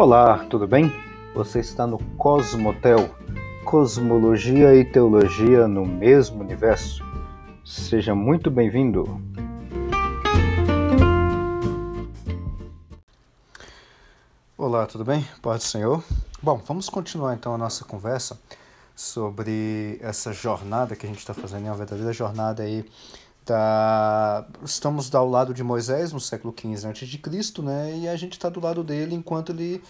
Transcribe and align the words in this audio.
Olá, 0.00 0.46
tudo 0.48 0.64
bem? 0.64 0.92
Você 1.34 1.58
está 1.58 1.84
no 1.84 1.98
Cosmotel, 2.16 3.12
Cosmologia 3.64 4.72
e 4.72 4.84
Teologia 4.84 5.66
no 5.66 5.84
mesmo 5.84 6.40
universo. 6.40 7.02
Seja 7.64 8.14
muito 8.14 8.48
bem-vindo. 8.48 9.20
Olá, 14.56 14.86
tudo 14.86 15.04
bem? 15.04 15.26
Pode, 15.42 15.64
Senhor? 15.64 16.04
Bom, 16.40 16.62
vamos 16.64 16.88
continuar 16.88 17.34
então 17.34 17.52
a 17.52 17.58
nossa 17.58 17.84
conversa 17.84 18.40
sobre 18.94 19.98
essa 20.00 20.32
jornada 20.32 20.94
que 20.94 21.06
a 21.06 21.08
gente 21.08 21.18
está 21.18 21.34
fazendo, 21.34 21.66
é 21.66 21.70
uma 21.70 21.76
verdadeira 21.76 22.12
jornada 22.12 22.62
aí 22.62 22.88
Tá, 23.48 24.46
estamos 24.62 25.14
ao 25.14 25.26
lado 25.26 25.54
de 25.54 25.64
Moisés 25.64 26.12
no 26.12 26.20
século 26.20 26.54
XV 26.54 26.86
a.C., 26.86 27.62
né? 27.62 27.96
E 27.96 28.06
a 28.06 28.14
gente 28.14 28.32
está 28.32 28.50
do 28.50 28.60
lado 28.60 28.84
dele 28.84 29.14
enquanto 29.14 29.52
ele 29.52 29.82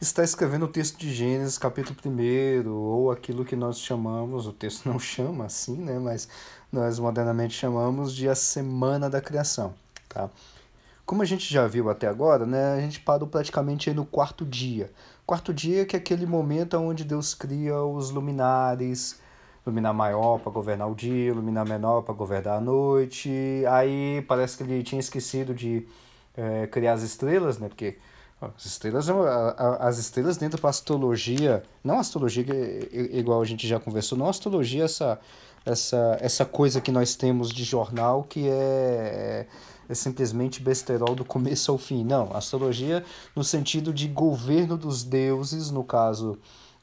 está 0.00 0.24
escrevendo 0.24 0.64
o 0.64 0.68
texto 0.68 0.98
de 0.98 1.14
Gênesis, 1.14 1.56
capítulo 1.56 1.96
1, 2.04 2.68
ou 2.68 3.12
aquilo 3.12 3.44
que 3.44 3.54
nós 3.54 3.78
chamamos, 3.78 4.48
o 4.48 4.52
texto 4.52 4.88
não 4.88 4.98
chama 4.98 5.44
assim, 5.44 5.76
né? 5.76 5.96
Mas 5.96 6.28
nós 6.72 6.98
modernamente 6.98 7.54
chamamos 7.54 8.12
de 8.12 8.28
a 8.28 8.34
Semana 8.34 9.08
da 9.08 9.20
Criação, 9.20 9.74
tá? 10.08 10.28
Como 11.06 11.22
a 11.22 11.24
gente 11.24 11.54
já 11.54 11.68
viu 11.68 11.88
até 11.88 12.08
agora, 12.08 12.44
né? 12.44 12.74
A 12.74 12.80
gente 12.80 12.98
parou 12.98 13.28
praticamente 13.28 13.94
no 13.94 14.04
quarto 14.04 14.44
dia. 14.44 14.90
Quarto 15.24 15.54
dia 15.54 15.86
que 15.86 15.94
é 15.94 16.00
aquele 16.00 16.26
momento 16.26 16.76
onde 16.78 17.04
Deus 17.04 17.32
cria 17.32 17.80
os 17.80 18.10
luminares, 18.10 19.20
luminar 19.66 19.94
maior 19.94 20.38
para 20.38 20.52
governar 20.52 20.90
o 20.90 20.94
dia, 20.94 21.32
luminar 21.32 21.66
menor 21.66 22.02
para 22.02 22.14
governar 22.14 22.58
a 22.58 22.60
noite. 22.60 23.30
Aí 23.70 24.22
parece 24.28 24.56
que 24.56 24.62
ele 24.62 24.82
tinha 24.82 25.00
esquecido 25.00 25.54
de 25.54 25.86
é, 26.36 26.66
criar 26.66 26.92
as 26.94 27.02
estrelas, 27.02 27.58
né? 27.58 27.68
Porque 27.68 27.96
as 28.40 28.66
estrelas, 28.66 29.08
as 29.80 29.98
estrelas 29.98 30.36
dentro 30.36 30.60
da 30.60 30.68
astrologia, 30.68 31.62
não 31.82 31.98
astrologia 31.98 32.44
igual 32.92 33.40
a 33.40 33.44
gente 33.44 33.66
já 33.66 33.80
conversou, 33.80 34.18
não 34.18 34.28
astrologia 34.28 34.84
essa 34.84 35.18
essa 35.64 36.18
essa 36.20 36.44
coisa 36.44 36.78
que 36.78 36.92
nós 36.92 37.14
temos 37.14 37.50
de 37.50 37.64
jornal 37.64 38.24
que 38.24 38.48
é 38.48 39.46
é 39.88 39.94
simplesmente 39.94 40.62
besterol 40.62 41.14
do 41.14 41.24
começo 41.24 41.70
ao 41.70 41.78
fim. 41.78 42.04
Não, 42.04 42.34
astrologia 42.34 43.04
no 43.36 43.44
sentido 43.44 43.92
de 43.92 44.08
governo 44.08 44.76
dos 44.76 45.04
deuses, 45.04 45.70
no 45.70 45.84
caso 45.84 46.38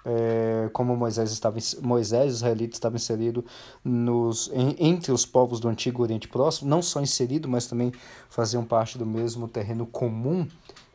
é, 0.05 0.69
como 0.73 0.95
Moisés 0.95 1.31
estava 1.31 1.57
Moisés, 1.81 2.31
os 2.31 2.37
israelitas 2.37 2.75
estavam 2.75 2.95
inseridos 2.95 3.43
nos, 3.83 4.49
em, 4.53 4.75
entre 4.79 5.11
os 5.11 5.25
povos 5.25 5.59
do 5.59 5.67
Antigo 5.67 6.01
Oriente 6.01 6.27
Próximo, 6.27 6.69
não 6.69 6.81
só 6.81 7.01
inserido, 7.01 7.47
mas 7.47 7.67
também 7.67 7.91
faziam 8.29 8.63
parte 8.63 8.97
do 8.97 9.05
mesmo 9.05 9.47
terreno 9.47 9.85
comum. 9.85 10.47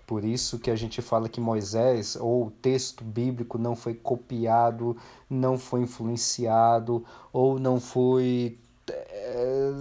Por 0.07 0.25
isso 0.25 0.59
que 0.59 0.71
a 0.71 0.77
gente 0.77 1.03
fala 1.03 1.29
que 1.29 1.41
Moisés, 1.41 2.17
ou 2.17 2.47
o 2.47 2.51
texto 2.51 3.03
bíblico, 3.03 3.59
não 3.59 3.75
foi 3.75 3.93
copiado, 3.93 4.97
não 5.29 5.59
foi 5.59 5.81
influenciado, 5.83 7.05
ou 7.33 7.59
não 7.59 7.81
foi 7.81 8.57
é, 8.89 9.73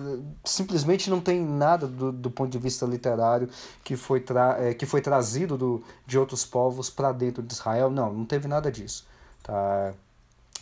simplesmente 0.43 1.09
não 1.09 1.21
tem 1.21 1.39
nada 1.39 1.85
do, 1.87 2.11
do 2.11 2.31
ponto 2.31 2.51
de 2.51 2.57
vista 2.57 2.85
literário 2.85 3.47
que 3.83 3.95
foi, 3.95 4.19
tra 4.19 4.57
é, 4.59 4.73
que 4.73 4.85
foi 4.85 5.01
trazido 5.01 5.57
do, 5.57 5.83
de 6.07 6.17
outros 6.17 6.43
povos 6.43 6.89
para 6.89 7.11
dentro 7.11 7.43
de 7.43 7.53
Israel. 7.53 7.91
Não, 7.91 8.11
não 8.11 8.25
teve 8.25 8.47
nada 8.47 8.71
disso. 8.71 9.05
Tá? 9.45 9.93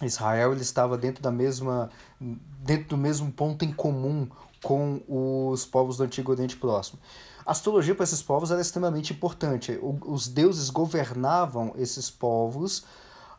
Israel 0.01 0.51
ele 0.51 0.61
estava 0.61 0.97
dentro 0.97 1.23
da 1.23 1.31
mesma 1.31 1.89
dentro 2.19 2.89
do 2.89 2.97
mesmo 2.97 3.31
ponto 3.31 3.63
em 3.63 3.71
comum 3.71 4.27
com 4.61 5.01
os 5.07 5.65
povos 5.65 5.97
do 5.97 6.03
Antigo 6.03 6.31
Oriente 6.31 6.57
Próximo. 6.57 6.99
A 7.45 7.51
astrologia 7.51 7.95
para 7.95 8.03
esses 8.03 8.21
povos 8.21 8.51
era 8.51 8.61
extremamente 8.61 9.13
importante. 9.13 9.77
os 9.81 10.27
deuses 10.27 10.69
governavam 10.69 11.73
esses 11.77 12.09
povos 12.09 12.85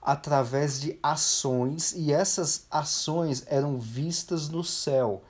através 0.00 0.80
de 0.80 0.98
ações 1.02 1.92
e 1.92 2.12
essas 2.12 2.66
ações 2.70 3.44
eram 3.46 3.78
vistas 3.78 4.48
no 4.48 4.62
céu, 4.62 5.22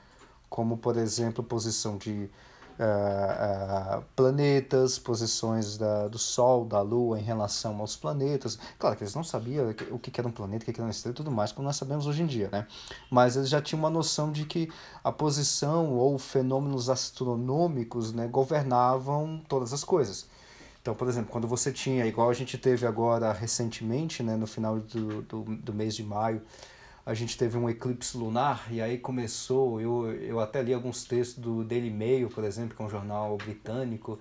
como 0.49 0.77
por 0.77 0.97
exemplo 0.97 1.43
posição 1.43 1.97
de 1.97 2.29
uh, 2.79 3.99
uh, 3.99 4.03
planetas, 4.15 4.99
posições 4.99 5.77
da, 5.77 6.07
do 6.07 6.17
Sol, 6.17 6.65
da 6.65 6.81
Lua 6.81 7.19
em 7.19 7.23
relação 7.23 7.79
aos 7.79 7.95
planetas. 7.95 8.57
Claro 8.77 8.95
que 8.95 9.03
eles 9.03 9.15
não 9.15 9.23
sabiam 9.23 9.69
o 9.91 9.99
que 9.99 10.19
era 10.19 10.27
um 10.27 10.31
planeta, 10.31 10.63
o 10.63 10.65
que 10.65 10.79
era 10.79 10.83
uma 10.83 10.91
estrela 10.91 11.13
e 11.13 11.15
tudo 11.15 11.31
mais, 11.31 11.51
como 11.51 11.67
nós 11.67 11.75
sabemos 11.75 12.07
hoje 12.07 12.23
em 12.23 12.25
dia, 12.25 12.49
né? 12.51 12.67
Mas 13.09 13.35
eles 13.35 13.49
já 13.49 13.61
tinham 13.61 13.79
uma 13.79 13.89
noção 13.89 14.31
de 14.31 14.45
que 14.45 14.69
a 15.03 15.11
posição 15.11 15.93
ou 15.93 16.17
fenômenos 16.17 16.89
astronômicos 16.89 18.13
né, 18.13 18.27
governavam 18.27 19.41
todas 19.47 19.73
as 19.73 19.83
coisas. 19.83 20.27
Então, 20.81 20.93
por 20.93 21.07
exemplo, 21.07 21.31
quando 21.31 21.47
você 21.47 21.71
tinha, 21.71 22.05
igual 22.05 22.29
a 22.29 22.33
gente 22.33 22.59
teve 22.59 22.85
agora 22.85 23.33
recentemente, 23.33 24.21
né, 24.21 24.35
no 24.35 24.45
final 24.45 24.79
do, 24.79 25.23
do, 25.23 25.43
do 25.43 25.73
mês 25.73 25.95
de 25.95 26.03
maio, 26.03 26.43
a 27.05 27.13
gente 27.13 27.37
teve 27.37 27.57
um 27.57 27.69
eclipse 27.69 28.17
lunar 28.17 28.65
e 28.71 28.81
aí 28.81 28.97
começou, 28.97 29.79
eu, 29.79 30.11
eu 30.13 30.39
até 30.39 30.63
li 30.63 30.73
alguns 30.73 31.03
textos 31.03 31.37
do 31.37 31.63
Daily 31.63 31.91
Mail, 31.91 32.29
por 32.29 32.43
exemplo, 32.43 32.75
que 32.75 32.81
é 32.81 32.85
um 32.85 32.89
jornal 32.89 33.37
britânico, 33.37 34.17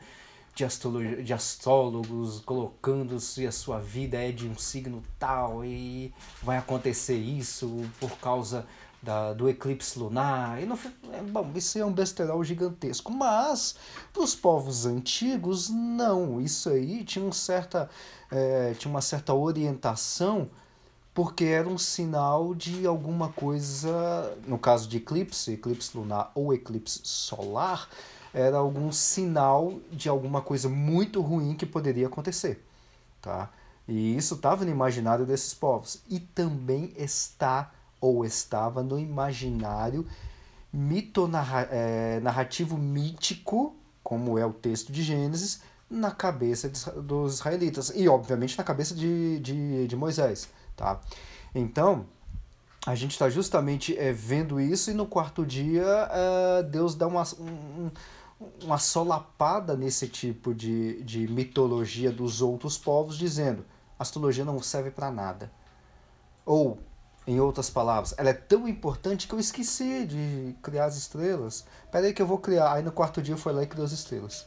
de, 0.54 1.22
de 1.22 1.32
astrólogos 1.32 2.40
colocando-se 2.40 3.46
a 3.46 3.50
sua 3.50 3.80
vida 3.80 4.18
é 4.18 4.30
de 4.30 4.46
um 4.46 4.56
signo 4.56 5.02
tal 5.18 5.64
e 5.64 6.14
vai 6.42 6.58
acontecer 6.58 7.16
isso 7.16 7.84
por 7.98 8.18
causa 8.18 8.66
da, 9.02 9.32
do 9.32 9.48
eclipse 9.48 9.98
lunar. 9.98 10.62
E 10.62 10.66
no, 10.66 10.78
é, 11.12 11.22
bom, 11.22 11.50
isso 11.54 11.78
é 11.78 11.84
um 11.84 11.92
besterol 11.92 12.42
gigantesco. 12.44 13.12
Mas, 13.12 13.74
para 14.12 14.22
os 14.22 14.34
povos 14.34 14.86
antigos, 14.86 15.68
não. 15.68 16.40
Isso 16.40 16.70
aí 16.70 17.04
tinha, 17.04 17.24
um 17.24 17.32
certa, 17.32 17.90
é, 18.30 18.74
tinha 18.78 18.90
uma 18.90 19.02
certa 19.02 19.34
orientação 19.34 20.48
porque 21.14 21.44
era 21.44 21.68
um 21.68 21.78
sinal 21.78 22.54
de 22.54 22.84
alguma 22.86 23.28
coisa, 23.28 24.36
no 24.48 24.58
caso 24.58 24.88
de 24.88 24.96
eclipse, 24.96 25.52
eclipse 25.52 25.96
lunar 25.96 26.32
ou 26.34 26.52
eclipse 26.52 27.00
solar, 27.04 27.88
era 28.34 28.56
algum 28.56 28.90
sinal 28.90 29.78
de 29.92 30.08
alguma 30.08 30.42
coisa 30.42 30.68
muito 30.68 31.20
ruim 31.20 31.54
que 31.54 31.64
poderia 31.64 32.08
acontecer, 32.08 32.64
tá? 33.22 33.48
E 33.86 34.16
isso 34.16 34.34
estava 34.34 34.64
no 34.64 34.70
imaginário 34.72 35.24
desses 35.24 35.54
povos 35.54 36.02
e 36.10 36.18
também 36.18 36.92
está 36.96 37.72
ou 38.00 38.24
estava 38.24 38.82
no 38.82 38.98
imaginário 38.98 40.04
mito 40.72 41.30
é, 41.70 42.18
narrativo 42.20 42.76
mítico, 42.76 43.76
como 44.02 44.36
é 44.36 44.44
o 44.44 44.52
texto 44.52 44.90
de 44.90 45.02
Gênesis, 45.02 45.62
na 45.88 46.10
cabeça 46.10 46.68
dos 47.00 47.34
israelitas 47.34 47.92
e 47.94 48.08
obviamente 48.08 48.58
na 48.58 48.64
cabeça 48.64 48.94
de, 48.94 49.38
de, 49.38 49.86
de 49.86 49.96
Moisés. 49.96 50.48
Tá? 50.76 51.00
Então, 51.54 52.06
a 52.86 52.94
gente 52.94 53.12
está 53.12 53.30
justamente 53.30 53.96
é, 53.98 54.12
vendo 54.12 54.60
isso 54.60 54.90
e 54.90 54.94
no 54.94 55.06
quarto 55.06 55.46
dia 55.46 55.84
é, 56.10 56.62
Deus 56.64 56.94
dá 56.94 57.06
uma, 57.06 57.22
um, 57.38 57.90
uma 58.62 58.78
solapada 58.78 59.76
nesse 59.76 60.08
tipo 60.08 60.54
de, 60.54 61.02
de 61.02 61.26
mitologia 61.28 62.12
dos 62.12 62.42
outros 62.42 62.76
povos, 62.76 63.16
dizendo 63.16 63.64
astrologia 63.98 64.44
não 64.44 64.60
serve 64.60 64.90
para 64.90 65.10
nada. 65.10 65.50
Ou, 66.44 66.78
em 67.26 67.40
outras 67.40 67.70
palavras, 67.70 68.14
ela 68.18 68.30
é 68.30 68.34
tão 68.34 68.68
importante 68.68 69.26
que 69.26 69.34
eu 69.34 69.40
esqueci 69.40 70.04
de 70.04 70.54
criar 70.62 70.84
as 70.84 70.96
estrelas. 70.96 71.64
Peraí 71.90 72.12
que 72.12 72.20
eu 72.20 72.26
vou 72.26 72.38
criar. 72.38 72.72
Aí 72.72 72.82
no 72.82 72.92
quarto 72.92 73.22
dia 73.22 73.36
fui 73.36 73.52
lá 73.52 73.62
e 73.62 73.66
criou 73.66 73.86
as 73.86 73.92
estrelas. 73.92 74.46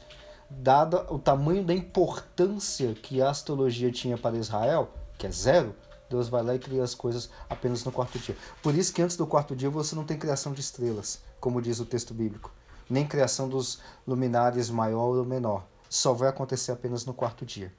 Dada 0.50 1.12
o 1.12 1.18
tamanho 1.18 1.64
da 1.64 1.74
importância 1.74 2.94
que 2.94 3.22
a 3.22 3.30
astrologia 3.30 3.92
tinha 3.92 4.18
para 4.18 4.38
Israel, 4.38 4.94
que 5.18 5.26
é 5.26 5.32
zero, 5.32 5.76
Deus 6.10 6.30
vai 6.30 6.44
lá 6.44 6.56
e 6.56 6.60
cria 6.60 6.84
as 6.84 6.96
coisas 6.96 7.30
apenas 7.50 7.84
no 7.84 7.92
quarto 7.92 8.18
dia. 8.20 8.36
Por 8.62 8.76
isso 8.76 8.94
que 8.94 9.02
antes 9.02 9.18
do 9.18 9.28
quarto 9.28 9.56
dia 9.56 9.70
você 9.70 9.96
não 9.96 10.04
tem 10.04 10.18
criação 10.18 10.54
de 10.54 10.62
estrelas, 10.62 11.20
como 11.40 11.62
diz 11.62 11.80
o 11.80 11.86
texto 11.86 12.14
bíblico, 12.14 12.52
nem 12.90 13.06
criação 13.06 13.50
dos 13.50 13.80
luminares 14.08 14.70
maior 14.70 15.16
ou 15.16 15.26
menor. 15.26 15.66
Só 15.90 16.14
vai 16.14 16.30
acontecer 16.30 16.72
apenas 16.72 17.06
no 17.06 17.14
quarto 17.14 17.46
dia. 17.46 17.72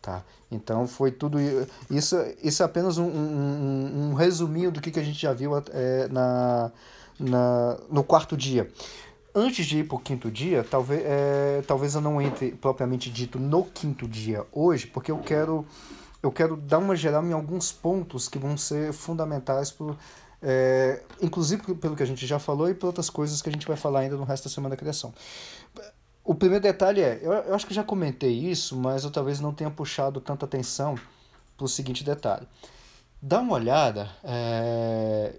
Tá? 0.00 0.22
Então 0.50 0.86
foi 0.86 1.10
tudo 1.10 1.38
isso. 1.90 2.16
Isso 2.42 2.62
é 2.62 2.66
apenas 2.66 2.96
um, 2.96 3.06
um, 3.06 4.10
um 4.10 4.14
resuminho 4.14 4.70
do 4.70 4.80
que, 4.80 4.90
que 4.90 5.00
a 5.00 5.02
gente 5.02 5.20
já 5.20 5.32
viu 5.32 5.52
é, 5.72 6.08
na, 6.08 6.70
na, 7.18 7.78
no 7.90 8.04
quarto 8.04 8.36
dia. 8.36 8.70
Antes 9.34 9.66
de 9.66 9.80
ir 9.80 9.84
para 9.84 9.96
o 9.96 10.00
quinto 10.00 10.30
dia, 10.30 10.64
talvez, 10.64 11.02
é, 11.04 11.62
talvez 11.66 11.94
eu 11.94 12.00
não 12.00 12.22
entre 12.22 12.52
propriamente 12.52 13.10
dito 13.10 13.38
no 13.38 13.64
quinto 13.64 14.08
dia 14.08 14.46
hoje, 14.52 14.86
porque 14.86 15.10
eu 15.10 15.18
quero 15.18 15.66
eu 16.22 16.32
quero 16.32 16.56
dar 16.56 16.78
uma 16.78 16.96
geral 16.96 17.24
em 17.24 17.32
alguns 17.32 17.72
pontos 17.72 18.28
que 18.28 18.38
vão 18.38 18.56
ser 18.56 18.92
fundamentais, 18.92 19.70
por, 19.70 19.96
é, 20.42 21.02
inclusive 21.20 21.74
pelo 21.74 21.96
que 21.96 22.02
a 22.02 22.06
gente 22.06 22.26
já 22.26 22.38
falou 22.38 22.68
e 22.68 22.74
por 22.74 22.88
outras 22.88 23.10
coisas 23.10 23.40
que 23.40 23.48
a 23.48 23.52
gente 23.52 23.66
vai 23.66 23.76
falar 23.76 24.00
ainda 24.00 24.16
no 24.16 24.24
resto 24.24 24.44
da 24.44 24.54
Semana 24.54 24.74
da 24.74 24.76
Criação. 24.76 25.12
O 26.24 26.34
primeiro 26.34 26.62
detalhe 26.62 27.00
é, 27.00 27.20
eu, 27.22 27.32
eu 27.32 27.54
acho 27.54 27.66
que 27.66 27.74
já 27.74 27.84
comentei 27.84 28.32
isso, 28.32 28.76
mas 28.76 29.04
eu 29.04 29.10
talvez 29.10 29.40
não 29.40 29.52
tenha 29.52 29.70
puxado 29.70 30.20
tanta 30.20 30.44
atenção 30.44 30.96
para 31.56 31.64
o 31.64 31.68
seguinte 31.68 32.02
detalhe. 32.02 32.46
Dá 33.22 33.40
uma 33.40 33.54
olhada, 33.54 34.10
é, 34.24 35.36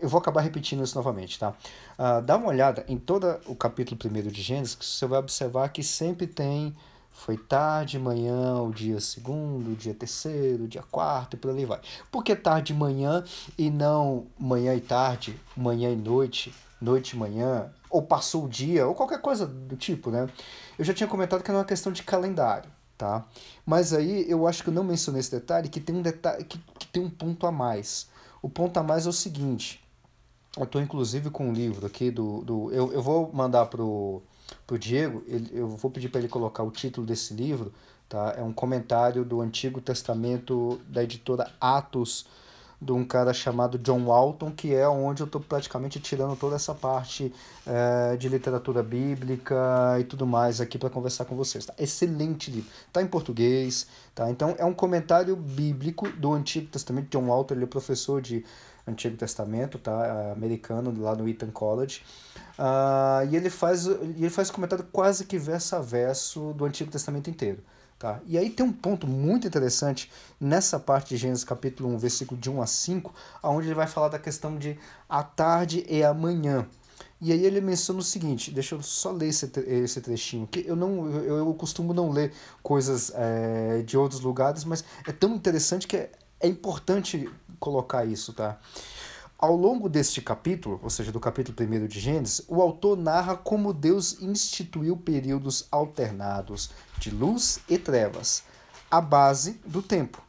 eu 0.00 0.08
vou 0.08 0.18
acabar 0.18 0.40
repetindo 0.40 0.84
isso 0.84 0.94
novamente, 0.96 1.38
tá? 1.38 1.54
Uh, 1.98 2.22
dá 2.22 2.36
uma 2.36 2.48
olhada 2.48 2.84
em 2.88 2.98
todo 2.98 3.38
o 3.46 3.54
capítulo 3.54 3.98
1 4.04 4.28
de 4.28 4.42
Gênesis, 4.42 4.76
você 4.80 5.06
vai 5.06 5.18
observar 5.18 5.68
que 5.70 5.82
sempre 5.82 6.26
tem 6.26 6.74
Foi 7.16 7.36
tarde, 7.36 7.98
manhã, 7.98 8.60
o 8.60 8.70
dia 8.70 9.00
segundo, 9.00 9.72
o 9.72 9.74
dia 9.74 9.94
terceiro, 9.94 10.64
o 10.64 10.68
dia 10.68 10.82
quarto 10.82 11.34
e 11.34 11.36
por 11.38 11.50
ali 11.50 11.64
vai. 11.64 11.80
Por 12.12 12.22
que 12.22 12.36
tarde 12.36 12.72
e 12.72 12.76
manhã 12.76 13.24
e 13.58 13.70
não 13.70 14.26
manhã 14.38 14.74
e 14.74 14.80
tarde, 14.80 15.40
manhã 15.56 15.90
e 15.90 15.96
noite, 15.96 16.54
noite 16.80 17.16
e 17.16 17.18
manhã, 17.18 17.72
ou 17.90 18.02
passou 18.02 18.44
o 18.44 18.48
dia, 18.48 18.86
ou 18.86 18.94
qualquer 18.94 19.20
coisa 19.20 19.46
do 19.46 19.76
tipo, 19.76 20.10
né? 20.10 20.28
Eu 20.78 20.84
já 20.84 20.92
tinha 20.92 21.08
comentado 21.08 21.42
que 21.42 21.50
era 21.50 21.58
uma 21.58 21.64
questão 21.64 21.90
de 21.90 22.02
calendário, 22.02 22.70
tá? 22.98 23.24
Mas 23.64 23.92
aí 23.92 24.30
eu 24.30 24.46
acho 24.46 24.62
que 24.62 24.68
eu 24.68 24.74
não 24.74 24.84
mencionei 24.84 25.20
esse 25.20 25.30
detalhe, 25.30 25.70
que 25.70 25.80
tem 25.80 25.96
um 25.96 26.02
detalhe 26.02 26.44
que, 26.44 26.58
que 26.78 26.86
tem 26.86 27.02
um 27.02 27.10
ponto 27.10 27.46
a 27.46 27.50
mais. 27.50 28.08
O 28.42 28.48
ponto 28.48 28.76
a 28.78 28.82
mais 28.82 29.06
é 29.06 29.08
o 29.08 29.12
seguinte. 29.12 29.82
Eu 30.56 30.64
estou 30.64 30.80
inclusive 30.80 31.30
com 31.30 31.48
um 31.48 31.52
livro 31.52 31.86
aqui 31.86 32.10
do. 32.10 32.42
do 32.42 32.70
eu, 32.70 32.92
eu 32.92 33.02
vou 33.02 33.32
mandar 33.32 33.66
pro, 33.66 34.22
pro 34.66 34.78
Diego, 34.78 35.22
ele, 35.26 35.50
eu 35.52 35.68
vou 35.68 35.90
pedir 35.90 36.08
para 36.08 36.20
ele 36.20 36.28
colocar 36.28 36.62
o 36.62 36.70
título 36.70 37.06
desse 37.06 37.34
livro, 37.34 37.72
tá? 38.08 38.34
É 38.36 38.42
um 38.42 38.52
comentário 38.52 39.24
do 39.24 39.40
Antigo 39.40 39.80
Testamento 39.80 40.80
da 40.88 41.02
editora 41.02 41.50
Atos 41.60 42.26
de 42.80 42.92
um 42.92 43.04
cara 43.04 43.32
chamado 43.32 43.78
John 43.78 44.04
Walton, 44.04 44.50
que 44.50 44.74
é 44.74 44.86
onde 44.86 45.22
eu 45.22 45.26
estou 45.26 45.40
praticamente 45.40 45.98
tirando 45.98 46.36
toda 46.36 46.56
essa 46.56 46.74
parte 46.74 47.32
é, 47.66 48.16
de 48.16 48.28
literatura 48.28 48.82
bíblica 48.82 49.96
e 49.98 50.04
tudo 50.04 50.26
mais 50.26 50.60
aqui 50.60 50.78
para 50.78 50.90
conversar 50.90 51.24
com 51.24 51.34
vocês. 51.34 51.64
Tá? 51.64 51.74
Excelente 51.78 52.50
livro. 52.50 52.70
Está 52.86 53.00
em 53.00 53.06
português. 53.06 53.86
Tá? 54.14 54.30
Então, 54.30 54.54
é 54.58 54.64
um 54.64 54.74
comentário 54.74 55.34
bíblico 55.34 56.08
do 56.10 56.32
Antigo 56.34 56.66
Testamento. 56.66 57.08
John 57.10 57.26
Walton 57.26 57.54
ele 57.54 57.64
é 57.64 57.66
professor 57.66 58.20
de 58.20 58.44
Antigo 58.86 59.16
Testamento, 59.16 59.78
tá? 59.78 60.32
americano, 60.32 60.94
lá 60.98 61.14
no 61.14 61.28
Eton 61.28 61.50
College. 61.50 62.02
Uh, 62.58 63.28
e 63.30 63.36
ele 63.36 63.50
faz, 63.50 63.86
ele 63.86 64.30
faz 64.30 64.50
comentário 64.50 64.86
quase 64.92 65.24
que 65.24 65.38
verso 65.38 65.76
a 65.76 65.80
verso 65.80 66.52
do 66.54 66.64
Antigo 66.64 66.90
Testamento 66.90 67.28
inteiro. 67.28 67.62
Tá? 67.98 68.20
E 68.26 68.36
aí 68.36 68.50
tem 68.50 68.64
um 68.64 68.72
ponto 68.72 69.06
muito 69.06 69.46
interessante 69.46 70.10
nessa 70.38 70.78
parte 70.78 71.10
de 71.10 71.16
Gênesis 71.16 71.44
capítulo 71.44 71.88
1, 71.94 71.98
versículo 71.98 72.38
de 72.38 72.50
1 72.50 72.60
a 72.60 72.66
5, 72.66 73.14
onde 73.42 73.68
ele 73.68 73.74
vai 73.74 73.86
falar 73.86 74.08
da 74.08 74.18
questão 74.18 74.58
de 74.58 74.78
a 75.08 75.22
tarde 75.22 75.84
e 75.88 76.04
a 76.04 76.12
manhã. 76.12 76.66
E 77.18 77.32
aí 77.32 77.46
ele 77.46 77.62
menciona 77.62 78.00
o 78.00 78.02
seguinte, 78.02 78.50
deixa 78.50 78.74
eu 78.74 78.82
só 78.82 79.10
ler 79.10 79.28
esse, 79.28 79.50
esse 79.66 80.02
trechinho, 80.02 80.46
que 80.46 80.66
eu 80.66 80.76
não 80.76 81.08
eu, 81.08 81.38
eu 81.38 81.54
costumo 81.54 81.94
não 81.94 82.10
ler 82.10 82.32
coisas 82.62 83.10
é, 83.14 83.82
de 83.82 83.96
outros 83.96 84.20
lugares, 84.20 84.64
mas 84.64 84.84
é 85.06 85.12
tão 85.12 85.34
interessante 85.34 85.86
que 85.86 85.96
é, 85.96 86.10
é 86.40 86.46
importante 86.46 87.30
colocar 87.58 88.04
isso, 88.04 88.32
tá? 88.32 88.58
Ao 89.38 89.54
longo 89.54 89.88
deste 89.88 90.22
capítulo, 90.22 90.80
ou 90.82 90.88
seja, 90.88 91.12
do 91.12 91.20
capítulo 91.20 91.56
1 91.60 91.86
de 91.86 92.00
Gênesis, 92.00 92.42
o 92.48 92.62
autor 92.62 92.96
narra 92.96 93.36
como 93.36 93.74
Deus 93.74 94.20
instituiu 94.22 94.96
períodos 94.96 95.66
alternados 95.70 96.70
de 96.98 97.10
luz 97.10 97.58
e 97.68 97.76
trevas, 97.76 98.44
a 98.90 98.98
base 98.98 99.60
do 99.66 99.82
tempo. 99.82 100.22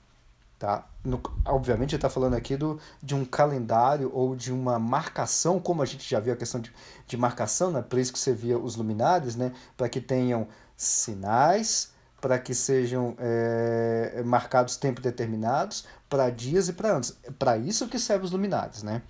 Tá? 0.59 0.85
No, 1.05 1.21
obviamente, 1.45 1.91
ele 1.91 1.97
está 1.97 2.09
falando 2.09 2.33
aqui 2.33 2.57
do, 2.57 2.79
de 3.01 3.15
um 3.15 3.23
calendário 3.23 4.11
ou 4.13 4.35
de 4.35 4.51
uma 4.51 4.77
marcação, 4.77 5.57
como 5.57 5.81
a 5.81 5.85
gente 5.85 6.09
já 6.09 6.19
viu 6.19 6.33
a 6.33 6.37
questão 6.37 6.59
de, 6.59 6.73
de 7.07 7.15
marcação, 7.15 7.71
né? 7.71 7.81
por 7.81 7.99
isso 7.99 8.11
que 8.11 8.19
você 8.19 8.33
via 8.33 8.57
os 8.57 8.75
luminares, 8.75 9.37
né? 9.37 9.53
para 9.77 9.87
que 9.87 10.01
tenham 10.01 10.47
sinais, 10.75 11.93
para 12.27 12.37
que 12.37 12.53
sejam 12.53 13.15
é, 13.19 14.21
marcados 14.25 14.75
tempos 14.75 15.01
determinados, 15.01 15.85
para 16.09 16.29
dias 16.29 16.67
e 16.67 16.73
para 16.73 16.89
anos. 16.89 17.15
É 17.23 17.31
para 17.31 17.57
isso 17.57 17.87
que 17.87 17.97
servem 17.97 18.25
os 18.25 18.31
luminares, 18.31 18.83
né? 18.83 19.01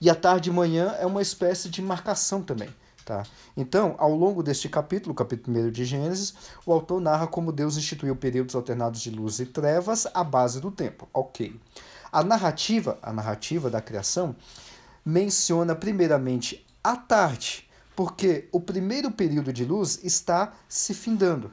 E 0.00 0.08
a 0.08 0.14
tarde 0.14 0.48
e 0.48 0.52
manhã 0.52 0.96
é 0.98 1.04
uma 1.04 1.20
espécie 1.20 1.68
de 1.68 1.82
marcação 1.82 2.42
também. 2.42 2.74
Tá? 3.04 3.22
Então, 3.54 3.96
ao 3.98 4.14
longo 4.14 4.42
deste 4.42 4.66
capítulo, 4.66 5.14
capítulo 5.14 5.58
1 5.58 5.70
de 5.72 5.84
Gênesis, 5.84 6.32
o 6.64 6.72
autor 6.72 7.02
narra 7.02 7.26
como 7.26 7.52
Deus 7.52 7.76
instituiu 7.76 8.16
períodos 8.16 8.54
alternados 8.54 9.02
de 9.02 9.10
luz 9.10 9.40
e 9.40 9.44
trevas 9.44 10.06
à 10.14 10.24
base 10.24 10.58
do 10.58 10.70
tempo. 10.70 11.06
Ok. 11.12 11.60
A 12.10 12.24
narrativa, 12.24 12.98
a 13.02 13.12
narrativa 13.12 13.68
da 13.68 13.82
criação, 13.82 14.34
menciona 15.04 15.74
primeiramente 15.74 16.64
a 16.82 16.96
tarde, 16.96 17.68
porque 17.94 18.48
o 18.50 18.58
primeiro 18.58 19.10
período 19.10 19.52
de 19.52 19.66
luz 19.66 20.00
está 20.02 20.54
se 20.66 20.94
findando. 20.94 21.52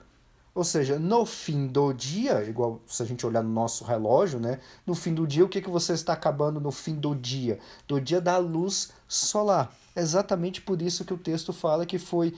Ou 0.53 0.65
seja, 0.65 0.99
no 0.99 1.25
fim 1.25 1.65
do 1.65 1.93
dia, 1.93 2.43
igual 2.43 2.81
se 2.85 3.01
a 3.01 3.05
gente 3.05 3.25
olhar 3.25 3.41
no 3.41 3.49
nosso 3.49 3.85
relógio, 3.85 4.37
né? 4.37 4.59
No 4.85 4.93
fim 4.93 5.13
do 5.13 5.25
dia, 5.25 5.45
o 5.45 5.49
que, 5.49 5.61
que 5.61 5.69
você 5.69 5.93
está 5.93 6.11
acabando 6.11 6.59
no 6.59 6.71
fim 6.71 6.95
do 6.95 7.15
dia? 7.15 7.57
Do 7.87 8.01
dia 8.01 8.19
da 8.19 8.37
luz 8.37 8.91
solar. 9.07 9.73
Exatamente 9.95 10.61
por 10.61 10.81
isso 10.81 11.05
que 11.05 11.13
o 11.13 11.17
texto 11.17 11.53
fala 11.53 11.85
que 11.85 11.97
foi 11.97 12.33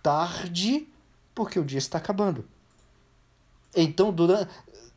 tarde, 0.00 0.88
porque 1.34 1.58
o 1.58 1.64
dia 1.64 1.78
está 1.78 1.98
acabando. 1.98 2.44
Então, 3.74 4.12
durante, 4.12 4.48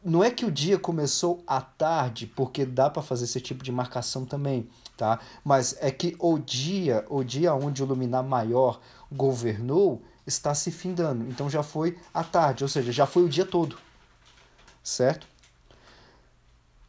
não 0.04 0.24
é 0.24 0.30
que 0.30 0.46
o 0.46 0.52
dia 0.52 0.78
começou 0.78 1.44
à 1.46 1.60
tarde, 1.60 2.28
porque 2.28 2.66
dá 2.66 2.90
para 2.90 3.02
fazer 3.02 3.26
esse 3.26 3.42
tipo 3.42 3.64
de 3.64 3.72
marcação 3.72 4.26
também, 4.26 4.70
tá? 4.96 5.20
Mas 5.44 5.76
é 5.82 5.92
que 5.92 6.16
o 6.20 6.38
dia, 6.38 7.06
o 7.10 7.24
dia 7.24 7.54
onde 7.54 7.84
o 7.84 7.86
luminar 7.86 8.24
maior 8.24 8.80
governou, 9.12 10.02
está 10.30 10.56
se 10.56 10.72
findando. 10.72 11.26
Então 11.30 11.50
já 11.50 11.62
foi 11.62 11.98
à 12.14 12.24
tarde, 12.24 12.64
ou 12.64 12.70
seja, 12.70 12.92
já 12.92 13.06
foi 13.06 13.24
o 13.24 13.30
dia 13.30 13.46
todo. 13.46 13.78
Certo? 14.82 15.28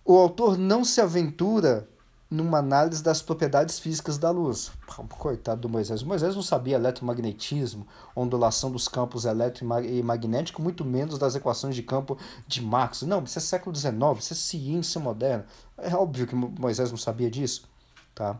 O 0.05 0.17
autor 0.17 0.57
não 0.57 0.85
se 0.85 1.01
aventura 1.01 1.89
numa 2.31 2.59
análise 2.59 3.03
das 3.03 3.21
propriedades 3.21 3.81
físicas 3.81 4.17
da 4.17 4.31
luz. 4.31 4.71
Coitado 5.19 5.63
do 5.63 5.69
Moisés. 5.69 6.03
Moisés 6.03 6.37
não 6.37 6.43
sabia 6.43 6.77
eletromagnetismo, 6.77 7.87
ondulação 8.15 8.71
dos 8.71 8.87
campos 8.87 9.25
elétrico 9.25 9.67
e 9.83 10.03
magnético, 10.03 10.63
muito 10.63 10.85
menos 10.85 11.19
das 11.19 11.35
equações 11.35 11.75
de 11.75 11.83
campo 11.83 12.17
de 12.47 12.63
Marx. 12.63 13.03
Não, 13.03 13.25
isso 13.25 13.39
é 13.39 13.43
século 13.43 13.75
XIX, 13.75 13.97
isso 14.19 14.33
é 14.33 14.37
ciência 14.37 15.01
moderna. 15.01 15.45
É 15.77 15.95
óbvio 15.97 16.27
que 16.27 16.35
Moisés 16.37 16.91
não 16.91 16.99
sabia 16.99 17.31
disso. 17.31 17.69
Tá? 18.15 18.39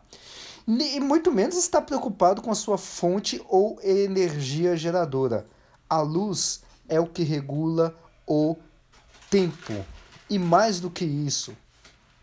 E 0.67 0.99
muito 0.99 1.31
menos 1.31 1.57
está 1.57 1.81
preocupado 1.81 2.41
com 2.41 2.51
a 2.51 2.55
sua 2.55 2.77
fonte 2.77 3.43
ou 3.49 3.79
energia 3.83 4.75
geradora. 4.75 5.45
A 5.89 6.01
luz 6.01 6.63
é 6.87 6.99
o 6.99 7.07
que 7.07 7.23
regula 7.23 7.95
o 8.27 8.55
tempo. 9.29 9.73
E 10.29 10.39
mais 10.39 10.79
do 10.79 10.89
que 10.89 11.03
isso, 11.03 11.55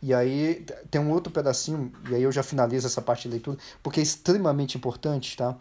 e 0.01 0.15
aí 0.15 0.65
tem 0.91 1.01
um 1.01 1.11
outro 1.11 1.33
pedacinho, 1.33 1.93
e 2.09 2.15
aí 2.15 2.23
eu 2.23 2.33
já 2.33 2.43
finalizo 2.43 2.87
essa 2.87 3.03
parte 3.03 3.23
de 3.23 3.31
leitura, 3.31 3.59
porque 3.83 4.01
é 4.01 4.03
extremamente 4.03 4.77
importante, 4.77 5.37
tá? 5.37 5.57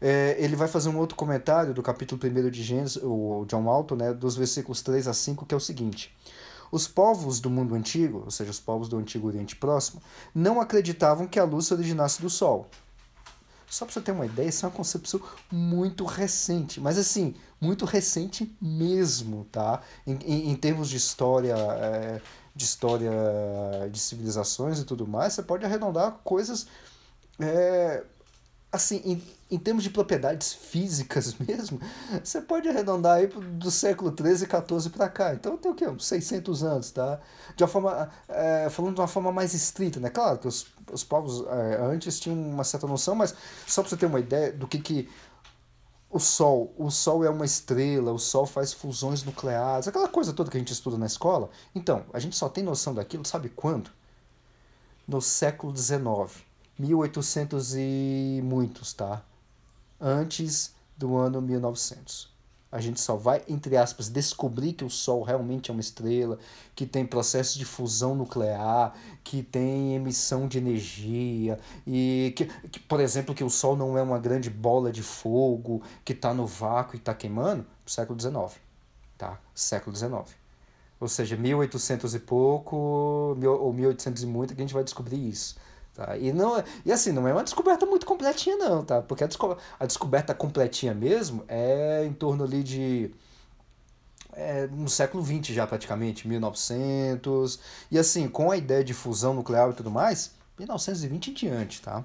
É, 0.00 0.36
ele 0.38 0.54
vai 0.54 0.68
fazer 0.68 0.88
um 0.88 0.98
outro 0.98 1.16
comentário 1.16 1.72
do 1.74 1.82
capítulo 1.82 2.20
1 2.22 2.50
de 2.50 2.62
Gênesis, 2.62 2.98
o 3.02 3.44
John 3.48 3.68
Alto, 3.68 3.96
né, 3.96 4.12
dos 4.12 4.36
versículos 4.36 4.82
3 4.82 5.08
a 5.08 5.14
5, 5.14 5.46
que 5.46 5.54
é 5.54 5.56
o 5.56 5.60
seguinte. 5.60 6.14
Os 6.70 6.86
povos 6.86 7.40
do 7.40 7.50
mundo 7.50 7.74
antigo, 7.74 8.22
ou 8.24 8.30
seja, 8.30 8.50
os 8.50 8.60
povos 8.60 8.88
do 8.88 8.98
Antigo 8.98 9.26
Oriente 9.26 9.56
Próximo, 9.56 10.02
não 10.34 10.60
acreditavam 10.60 11.26
que 11.26 11.38
a 11.38 11.44
luz 11.44 11.66
se 11.66 11.74
originasse 11.74 12.20
do 12.20 12.28
Sol. 12.28 12.68
Só 13.70 13.84
para 13.84 13.92
você 13.92 14.00
ter 14.00 14.12
uma 14.12 14.24
ideia, 14.24 14.48
isso 14.48 14.64
é 14.64 14.68
uma 14.68 14.74
concepção 14.74 15.20
muito 15.52 16.04
recente, 16.04 16.80
mas 16.80 16.96
assim, 16.96 17.34
muito 17.60 17.84
recente 17.84 18.56
mesmo, 18.60 19.46
tá? 19.52 19.82
Em, 20.06 20.18
em, 20.24 20.50
em 20.50 20.56
termos 20.56 20.88
de 20.88 20.96
história, 20.96 21.54
é, 21.54 22.20
de 22.54 22.64
história 22.64 23.10
de 23.92 23.98
civilizações 23.98 24.78
e 24.78 24.84
tudo 24.84 25.06
mais, 25.06 25.34
você 25.34 25.42
pode 25.42 25.66
arredondar 25.66 26.12
coisas 26.24 26.66
é, 27.38 28.04
assim, 28.70 29.00
em, 29.04 29.22
em 29.50 29.58
termos 29.58 29.82
de 29.82 29.90
propriedades 29.90 30.52
físicas 30.52 31.34
mesmo, 31.40 31.80
você 32.22 32.40
pode 32.40 32.68
arredondar 32.68 33.16
aí 33.16 33.26
do 33.26 33.70
século 33.70 34.12
13 34.12 34.44
e 34.44 34.48
14 34.48 34.90
para 34.90 35.08
cá. 35.08 35.34
Então 35.34 35.56
tem 35.56 35.70
o 35.70 35.74
quê? 35.74 35.86
Uns 35.88 36.06
600 36.06 36.62
anos, 36.62 36.90
tá? 36.90 37.18
De 37.56 37.62
uma 37.62 37.68
forma, 37.68 38.10
é, 38.28 38.68
falando 38.70 38.94
de 38.94 39.00
uma 39.00 39.08
forma 39.08 39.32
mais 39.32 39.54
estrita, 39.54 39.98
né? 39.98 40.10
Claro 40.10 40.38
que 40.38 40.48
os, 40.48 40.66
os 40.92 41.02
povos 41.02 41.44
é, 41.46 41.78
antes 41.82 42.20
tinham 42.20 42.38
uma 42.38 42.64
certa 42.64 42.86
noção, 42.86 43.14
mas 43.14 43.34
só 43.66 43.82
para 43.82 43.90
você 43.90 43.96
ter 43.96 44.06
uma 44.06 44.20
ideia 44.20 44.52
do 44.52 44.66
que 44.66 44.78
que 44.78 45.08
o 46.10 46.18
Sol, 46.18 46.72
o 46.78 46.90
Sol 46.90 47.22
é 47.24 47.30
uma 47.30 47.44
estrela, 47.44 48.12
o 48.12 48.18
Sol 48.18 48.46
faz 48.46 48.72
fusões 48.72 49.22
nucleares, 49.24 49.88
aquela 49.88 50.08
coisa 50.08 50.32
toda 50.32 50.50
que 50.50 50.56
a 50.56 50.60
gente 50.60 50.72
estuda 50.72 50.96
na 50.96 51.06
escola. 51.06 51.50
Então, 51.74 52.04
a 52.12 52.18
gente 52.18 52.36
só 52.36 52.48
tem 52.48 52.64
noção 52.64 52.94
daquilo, 52.94 53.26
sabe 53.26 53.50
quando? 53.50 53.90
No 55.06 55.20
século 55.20 55.74
XIX 55.76 56.47
1800 56.78 57.74
e 57.76 58.40
muitos, 58.44 58.92
tá? 58.92 59.22
Antes 60.00 60.72
do 60.96 61.16
ano 61.16 61.40
1900. 61.42 62.38
A 62.70 62.80
gente 62.80 63.00
só 63.00 63.16
vai, 63.16 63.42
entre 63.48 63.78
aspas, 63.78 64.10
descobrir 64.10 64.74
que 64.74 64.84
o 64.84 64.90
Sol 64.90 65.22
realmente 65.22 65.70
é 65.70 65.72
uma 65.72 65.80
estrela, 65.80 66.38
que 66.74 66.84
tem 66.84 67.06
processos 67.06 67.54
de 67.54 67.64
fusão 67.64 68.14
nuclear, 68.14 68.94
que 69.24 69.42
tem 69.42 69.94
emissão 69.94 70.46
de 70.46 70.58
energia, 70.58 71.58
e 71.86 72.34
que, 72.36 72.44
que 72.68 72.78
por 72.80 73.00
exemplo, 73.00 73.34
que 73.34 73.42
o 73.42 73.48
Sol 73.48 73.74
não 73.74 73.96
é 73.96 74.02
uma 74.02 74.18
grande 74.18 74.50
bola 74.50 74.92
de 74.92 75.02
fogo 75.02 75.82
que 76.04 76.12
está 76.12 76.34
no 76.34 76.46
vácuo 76.46 76.94
e 76.94 76.98
está 76.98 77.14
queimando, 77.14 77.64
século 77.86 78.20
XIX. 78.20 78.60
Tá? 79.16 79.40
Século 79.54 79.96
XIX. 79.96 80.36
Ou 81.00 81.08
seja, 81.08 81.36
1800 81.36 82.14
e 82.14 82.18
pouco, 82.18 82.76
ou 82.76 83.72
1800 83.72 84.22
e 84.22 84.26
muito, 84.26 84.54
que 84.54 84.60
a 84.60 84.64
gente 84.64 84.74
vai 84.74 84.84
descobrir 84.84 85.26
isso. 85.26 85.56
Tá? 85.98 86.16
E, 86.16 86.32
não, 86.32 86.62
e 86.86 86.92
assim, 86.92 87.10
não 87.10 87.26
é 87.26 87.32
uma 87.32 87.42
descoberta 87.42 87.84
muito 87.84 88.06
completinha, 88.06 88.56
não, 88.56 88.84
tá? 88.84 89.02
Porque 89.02 89.24
a, 89.24 89.26
desco 89.26 89.58
a 89.80 89.84
descoberta 89.84 90.32
completinha 90.32 90.94
mesmo 90.94 91.42
é 91.48 92.04
em 92.06 92.12
torno 92.12 92.44
ali 92.44 92.62
de 92.62 93.10
é, 94.32 94.68
no 94.68 94.88
século 94.88 95.24
XX 95.24 95.48
já 95.48 95.66
praticamente, 95.66 96.28
1900, 96.28 97.58
e 97.90 97.98
assim, 97.98 98.28
com 98.28 98.48
a 98.52 98.56
ideia 98.56 98.84
de 98.84 98.94
fusão 98.94 99.34
nuclear 99.34 99.70
e 99.70 99.72
tudo 99.72 99.90
mais, 99.90 100.30
1920 100.56 101.32
em 101.32 101.34
diante, 101.34 101.82
tá? 101.82 102.04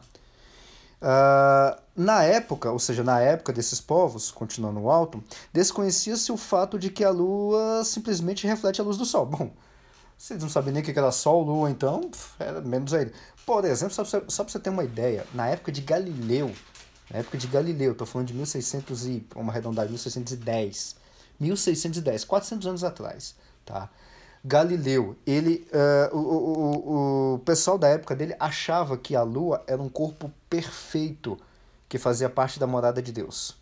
Uh, 0.99 1.79
na 1.95 2.23
época, 2.23 2.71
ou 2.71 2.79
seja, 2.79 3.03
na 3.03 3.19
época 3.19 3.53
desses 3.53 3.79
povos, 3.79 4.31
continuando 4.31 4.79
no 4.79 4.89
alto, 4.89 5.23
desconhecia-se 5.53 6.31
o 6.31 6.37
fato 6.37 6.79
de 6.79 6.89
que 6.89 7.03
a 7.03 7.11
Lua 7.11 7.83
simplesmente 7.83 8.47
reflete 8.47 8.81
a 8.81 8.83
luz 8.83 8.97
do 8.97 9.05
Sol. 9.05 9.27
Bom, 9.27 9.51
vocês 10.23 10.41
não 10.41 10.49
sabiam 10.49 10.73
nem 10.73 10.81
o 10.81 10.85
que 10.85 10.97
era 10.97 11.11
Sol, 11.11 11.43
Lua, 11.43 11.69
então, 11.69 12.09
era 12.39 12.61
menos 12.61 12.93
ainda. 12.93 13.11
Por 13.45 13.65
exemplo, 13.65 13.93
só 13.93 14.05
para 14.05 14.21
você, 14.21 14.43
você 14.43 14.57
ter 14.57 14.69
uma 14.69 14.85
ideia, 14.85 15.27
na 15.33 15.49
época 15.49 15.69
de 15.69 15.81
Galileu, 15.81 16.49
na 17.11 17.19
época 17.19 17.37
de 17.37 17.45
Galileu, 17.45 17.91
estou 17.91 18.07
falando 18.07 18.29
de 18.29 18.33
1600 18.33 19.05
e, 19.05 19.27
vamos 19.35 19.49
arredondar, 19.49 19.85
1610, 19.85 20.95
1610, 21.37 22.23
400 22.23 22.67
anos 22.67 22.83
atrás, 22.85 23.35
tá? 23.65 23.89
Galileu, 24.45 25.17
ele, 25.27 25.67
uh, 25.73 26.15
o, 26.15 26.21
o, 26.21 27.33
o 27.33 27.39
pessoal 27.39 27.77
da 27.77 27.89
época 27.89 28.15
dele 28.15 28.33
achava 28.39 28.97
que 28.97 29.17
a 29.17 29.23
Lua 29.23 29.61
era 29.67 29.81
um 29.81 29.89
corpo 29.89 30.31
perfeito 30.49 31.37
que 31.89 31.97
fazia 31.97 32.29
parte 32.29 32.61
da 32.61 32.67
morada 32.67 33.01
de 33.01 33.11
Deus, 33.11 33.57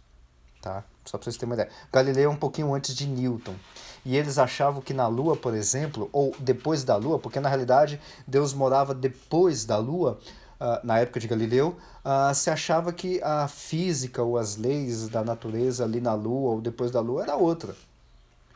tá? 0.62 0.84
Só 1.06 1.18
para 1.18 1.26
vocês 1.26 1.38
terem 1.38 1.50
uma 1.50 1.56
ideia. 1.56 1.72
Galileu 1.92 2.30
é 2.30 2.34
um 2.34 2.38
pouquinho 2.38 2.72
antes 2.72 2.94
de 2.94 3.08
Newton. 3.08 3.56
E 4.04 4.18
eles 4.18 4.38
achavam 4.38 4.82
que 4.82 4.94
na 4.94 5.08
Lua, 5.08 5.36
por 5.36 5.54
exemplo, 5.54 6.10
ou 6.12 6.36
depois 6.40 6.84
da 6.84 6.96
Lua, 6.96 7.20
porque 7.20 7.40
na 7.40 7.50
realidade 7.50 8.02
Deus 8.28 8.54
morava 8.54 8.94
depois 8.94 9.64
da 9.64 9.78
Lua, 9.78 10.18
uh, 10.60 10.86
na 10.86 11.00
época 11.00 11.20
de 11.20 11.28
Galileu, 11.28 11.76
uh, 12.04 12.34
se 12.34 12.50
achava 12.50 12.92
que 12.92 13.22
a 13.22 13.48
física 13.48 14.24
ou 14.24 14.38
as 14.38 14.58
leis 14.58 15.08
da 15.08 15.24
natureza 15.24 15.84
ali 15.84 16.02
na 16.02 16.14
Lua 16.14 16.54
ou 16.54 16.62
depois 16.62 16.92
da 16.92 17.00
Lua 17.00 17.24
era 17.24 17.36
outra. 17.36 17.76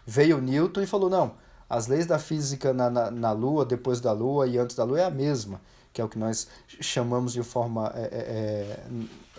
Veio 0.05 0.41
Newton 0.41 0.81
e 0.81 0.87
falou: 0.87 1.09
não, 1.09 1.33
as 1.69 1.87
leis 1.87 2.05
da 2.05 2.19
física 2.19 2.73
na, 2.73 2.89
na, 2.89 3.11
na 3.11 3.31
Lua, 3.31 3.65
depois 3.65 3.99
da 4.01 4.11
Lua 4.11 4.47
e 4.47 4.57
antes 4.57 4.75
da 4.75 4.83
Lua 4.83 5.01
é 5.01 5.05
a 5.05 5.11
mesma, 5.11 5.61
que 5.95 6.01
é 6.01 6.03
o 6.03 6.09
que 6.09 6.19
nós 6.19 6.49
chamamos 6.81 7.31
de 7.31 7.41
forma 7.41 7.89
é, 7.95 8.01
é, 8.01 8.07
é, 8.11 8.79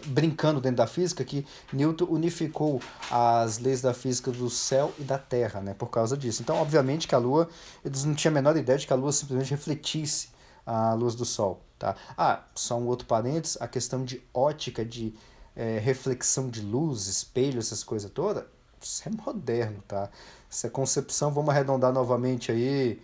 brincando 0.06 0.58
dentro 0.58 0.78
da 0.78 0.86
física, 0.86 1.22
que 1.22 1.46
Newton 1.70 2.06
unificou 2.06 2.80
as 3.10 3.58
leis 3.58 3.82
da 3.82 3.92
física 3.92 4.30
do 4.32 4.48
céu 4.48 4.90
e 4.98 5.02
da 5.02 5.18
Terra, 5.18 5.60
né, 5.60 5.74
por 5.74 5.90
causa 5.90 6.16
disso. 6.16 6.40
Então, 6.40 6.56
obviamente 6.56 7.06
que 7.06 7.14
a 7.14 7.18
Lua, 7.18 7.46
eles 7.84 8.04
não 8.06 8.14
tinham 8.14 8.32
a 8.32 8.34
menor 8.36 8.56
ideia 8.56 8.78
de 8.78 8.86
que 8.86 8.92
a 8.92 8.96
Lua 8.96 9.12
simplesmente 9.12 9.50
refletisse 9.50 10.30
a 10.64 10.94
luz 10.94 11.14
do 11.14 11.26
Sol. 11.26 11.62
Tá? 11.78 11.94
Ah, 12.16 12.42
só 12.54 12.78
um 12.78 12.86
outro 12.86 13.06
parênteses, 13.06 13.58
a 13.60 13.68
questão 13.68 14.02
de 14.02 14.22
ótica, 14.32 14.82
de 14.82 15.14
é, 15.54 15.78
reflexão 15.78 16.48
de 16.48 16.62
luz, 16.62 17.06
espelho, 17.06 17.58
essas 17.58 17.84
coisas 17.84 18.10
todas, 18.10 18.44
isso 18.80 19.06
é 19.06 19.12
moderno, 19.12 19.82
tá? 19.86 20.08
Essa 20.50 20.70
concepção, 20.70 21.30
vamos 21.30 21.50
arredondar 21.50 21.92
novamente 21.92 22.50
aí, 22.50 23.02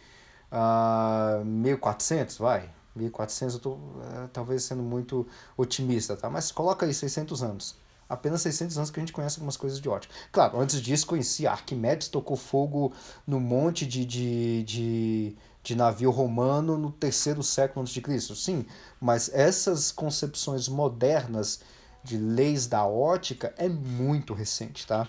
uh, 0.50 1.44
1400, 1.44 2.38
vai. 2.38 2.70
1400 2.94 3.54
eu 3.54 3.56
estou 3.58 3.74
uh, 3.74 4.28
talvez 4.32 4.64
sendo 4.64 4.82
muito 4.82 5.26
otimista, 5.56 6.16
tá? 6.16 6.28
Mas 6.28 6.52
coloca 6.52 6.86
aí 6.86 6.92
600 6.92 7.42
anos. 7.42 7.76
Apenas 8.08 8.42
600 8.42 8.76
anos 8.76 8.90
que 8.90 9.00
a 9.00 9.02
gente 9.02 9.12
conhece 9.12 9.36
algumas 9.36 9.56
coisas 9.56 9.80
de 9.80 9.88
ótica. 9.88 10.12
Claro, 10.30 10.60
antes 10.60 10.82
disso 10.82 11.06
conhecia 11.06 11.50
Arquimedes, 11.50 12.08
tocou 12.08 12.36
fogo 12.36 12.92
no 13.26 13.40
monte 13.40 13.86
de, 13.86 14.04
de, 14.04 14.62
de, 14.64 15.36
de 15.62 15.74
navio 15.74 16.10
romano 16.10 16.76
no 16.76 16.92
terceiro 16.92 17.42
século 17.42 17.80
antes 17.80 17.94
de 17.94 18.02
Cristo. 18.02 18.36
Sim, 18.36 18.66
mas 19.00 19.30
essas 19.32 19.90
concepções 19.90 20.68
modernas 20.68 21.60
de 22.04 22.18
leis 22.18 22.66
da 22.66 22.84
ótica 22.84 23.54
é 23.56 23.68
muito 23.68 24.34
recente, 24.34 24.86
tá? 24.86 25.08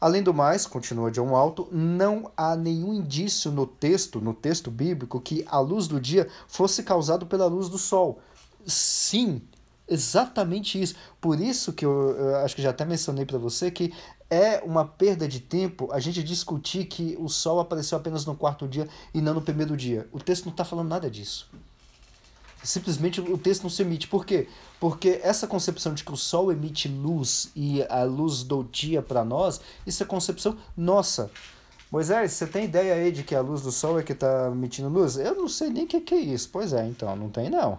Além 0.00 0.22
do 0.22 0.34
mais, 0.34 0.66
continua 0.66 1.10
John 1.10 1.34
Alto, 1.34 1.68
não 1.72 2.30
há 2.36 2.54
nenhum 2.54 2.92
indício 2.92 3.50
no 3.50 3.66
texto, 3.66 4.20
no 4.20 4.34
texto 4.34 4.70
bíblico, 4.70 5.20
que 5.20 5.44
a 5.48 5.58
luz 5.58 5.88
do 5.88 6.00
dia 6.00 6.28
fosse 6.46 6.82
causada 6.82 7.24
pela 7.24 7.46
luz 7.46 7.68
do 7.68 7.78
sol. 7.78 8.20
Sim, 8.66 9.42
exatamente 9.88 10.80
isso. 10.80 10.96
Por 11.20 11.40
isso 11.40 11.72
que 11.72 11.84
eu, 11.84 12.10
eu 12.16 12.36
acho 12.36 12.54
que 12.54 12.62
já 12.62 12.70
até 12.70 12.84
mencionei 12.84 13.24
para 13.24 13.38
você 13.38 13.70
que 13.70 13.92
é 14.28 14.60
uma 14.64 14.84
perda 14.84 15.28
de 15.28 15.40
tempo 15.40 15.88
a 15.92 16.00
gente 16.00 16.22
discutir 16.22 16.86
que 16.86 17.16
o 17.18 17.28
sol 17.28 17.60
apareceu 17.60 17.96
apenas 17.96 18.26
no 18.26 18.34
quarto 18.34 18.66
dia 18.66 18.88
e 19.14 19.20
não 19.20 19.34
no 19.34 19.42
primeiro 19.42 19.76
dia. 19.76 20.08
O 20.12 20.18
texto 20.18 20.46
não 20.46 20.52
está 20.52 20.64
falando 20.64 20.88
nada 20.88 21.10
disso 21.10 21.48
simplesmente 22.66 23.20
o 23.20 23.38
texto 23.38 23.62
não 23.62 23.70
se 23.70 23.82
emite. 23.82 24.08
Por 24.08 24.26
quê? 24.26 24.48
Porque 24.80 25.20
essa 25.22 25.46
concepção 25.46 25.94
de 25.94 26.04
que 26.04 26.12
o 26.12 26.16
Sol 26.16 26.52
emite 26.52 26.88
luz 26.88 27.50
e 27.54 27.82
a 27.84 28.02
luz 28.02 28.42
do 28.42 28.64
dia 28.64 29.00
para 29.00 29.24
nós, 29.24 29.60
isso 29.86 30.02
é 30.02 30.06
concepção 30.06 30.56
nossa. 30.76 31.30
Moisés, 31.90 32.32
você 32.32 32.46
tem 32.46 32.64
ideia 32.64 32.94
aí 32.94 33.12
de 33.12 33.22
que 33.22 33.34
a 33.34 33.40
luz 33.40 33.62
do 33.62 33.70
Sol 33.70 33.98
é 33.98 34.02
que 34.02 34.12
está 34.12 34.48
emitindo 34.48 34.88
luz? 34.88 35.16
Eu 35.16 35.34
não 35.36 35.48
sei 35.48 35.70
nem 35.70 35.84
o 35.84 35.86
que, 35.86 36.00
que 36.00 36.14
é 36.14 36.18
isso. 36.18 36.50
Pois 36.52 36.72
é, 36.72 36.84
então, 36.86 37.14
não 37.14 37.30
tem 37.30 37.48
não. 37.48 37.78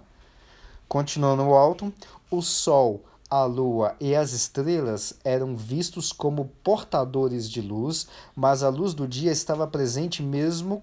Continuando 0.88 1.44
o 1.44 1.54
alto, 1.54 1.94
o 2.32 2.42
Sol, 2.42 3.04
a 3.30 3.44
Lua 3.44 3.96
e 4.00 4.16
as 4.16 4.32
estrelas 4.32 5.14
eram 5.24 5.56
vistos 5.56 6.14
como 6.14 6.50
portadores 6.64 7.50
de 7.50 7.62
luz, 7.62 8.08
mas 8.34 8.64
a 8.64 8.70
luz 8.70 8.94
do 8.94 9.06
dia 9.06 9.32
estava 9.32 9.68
presente 9.68 10.24
mesmo 10.24 10.82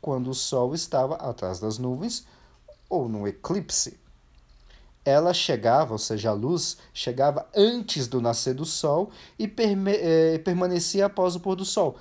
quando 0.00 0.30
o 0.30 0.34
Sol 0.34 0.74
estava 0.74 1.14
atrás 1.16 1.58
das 1.58 1.78
nuvens, 1.78 2.26
ou 2.90 3.08
no 3.08 3.26
eclipse, 3.26 3.98
ela 5.04 5.32
chegava, 5.32 5.92
ou 5.92 5.98
seja, 5.98 6.30
a 6.30 6.34
luz 6.34 6.76
chegava 6.92 7.48
antes 7.56 8.06
do 8.06 8.20
nascer 8.20 8.52
do 8.52 8.66
sol 8.66 9.10
e 9.38 9.50
eh, 9.86 10.38
permanecia 10.38 11.06
após 11.06 11.34
o 11.34 11.40
pôr 11.40 11.56
do 11.56 11.64
sol. 11.64 11.96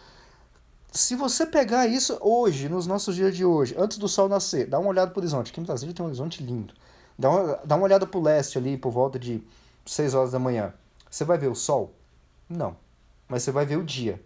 Se 0.91 1.15
você 1.15 1.45
pegar 1.45 1.87
isso 1.87 2.17
hoje, 2.19 2.67
nos 2.67 2.87
nossos 2.87 3.15
dias 3.15 3.35
de 3.35 3.45
hoje, 3.45 3.75
antes 3.77 3.97
do 3.97 4.09
sol 4.09 4.27
nascer, 4.27 4.67
dá 4.67 4.79
uma 4.79 4.89
olhada 4.89 5.11
para 5.11 5.19
o 5.19 5.21
horizonte. 5.21 5.51
Aqui 5.51 5.61
em 5.61 5.63
Brasília 5.63 5.93
tem 5.93 6.03
um 6.03 6.07
horizonte 6.07 6.43
lindo. 6.43 6.73
Dá 7.17 7.29
uma, 7.29 7.59
dá 7.63 7.75
uma 7.75 7.85
olhada 7.85 8.07
para 8.07 8.19
o 8.19 8.23
leste 8.23 8.57
ali, 8.57 8.75
por 8.75 8.91
volta 8.91 9.19
de 9.19 9.41
6 9.85 10.15
horas 10.15 10.31
da 10.31 10.39
manhã. 10.39 10.73
Você 11.09 11.23
vai 11.23 11.37
ver 11.37 11.47
o 11.47 11.55
sol? 11.55 11.93
Não. 12.49 12.75
Mas 13.27 13.43
você 13.43 13.51
vai 13.51 13.65
ver 13.65 13.77
o 13.77 13.83
dia. 13.83 14.21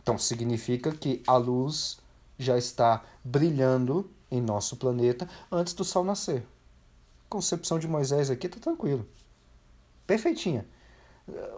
Então 0.00 0.16
significa 0.16 0.92
que 0.92 1.22
a 1.26 1.36
luz 1.36 1.98
já 2.38 2.56
está 2.56 3.02
brilhando 3.24 4.08
em 4.30 4.40
nosso 4.40 4.76
planeta 4.76 5.28
antes 5.50 5.74
do 5.74 5.84
Sol 5.84 6.04
nascer. 6.04 6.46
Concepção 7.28 7.78
de 7.78 7.88
Moisés 7.88 8.30
aqui 8.30 8.48
tá 8.48 8.58
tranquilo. 8.60 9.06
Perfeitinha. 10.06 10.66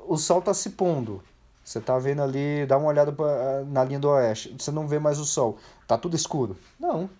O 0.07 0.17
Sol 0.17 0.39
está 0.39 0.55
se 0.55 0.71
pondo. 0.71 1.23
Você 1.65 1.79
está 1.79 1.99
vendo 1.99 2.23
ali, 2.23 2.65
dá 2.67 2.79
uma 2.79 2.89
olhada 2.89 3.13
pra, 3.13 3.63
na 3.67 3.85
linha 3.85 3.99
do 3.99 4.09
oeste. 4.09 4.55
Você 4.59 4.71
não 4.71 4.89
vê 4.89 4.99
mais 4.99 5.19
o 5.19 5.25
Sol. 5.25 5.59
Tá 5.87 5.99
tudo 5.99 6.17
escuro. 6.17 6.57
Não. 6.81 7.11